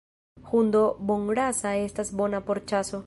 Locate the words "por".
2.51-2.63